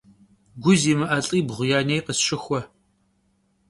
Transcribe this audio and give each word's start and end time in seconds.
Gu 0.61 0.73
zimı'e 0.81 1.17
lh'ibğu 1.25 1.59
ya 1.69 1.79
nêy 1.87 2.01
khısşıxue. 2.05 2.59